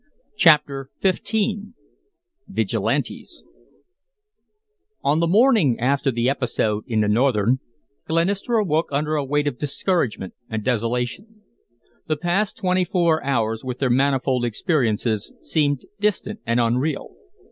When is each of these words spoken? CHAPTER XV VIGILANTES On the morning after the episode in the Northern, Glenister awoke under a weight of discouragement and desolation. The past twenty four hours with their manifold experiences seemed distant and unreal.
CHAPTER 0.35 0.89
XV 1.05 1.19
VIGILANTES 2.47 3.45
On 5.03 5.19
the 5.19 5.27
morning 5.27 5.77
after 5.79 6.09
the 6.09 6.27
episode 6.27 6.85
in 6.87 7.01
the 7.01 7.07
Northern, 7.07 7.59
Glenister 8.07 8.55
awoke 8.55 8.87
under 8.91 9.15
a 9.15 9.23
weight 9.23 9.45
of 9.45 9.59
discouragement 9.59 10.33
and 10.49 10.63
desolation. 10.63 11.43
The 12.07 12.17
past 12.17 12.57
twenty 12.57 12.83
four 12.83 13.23
hours 13.23 13.63
with 13.63 13.77
their 13.77 13.91
manifold 13.91 14.43
experiences 14.43 15.33
seemed 15.43 15.85
distant 15.99 16.39
and 16.47 16.59
unreal. 16.59 17.13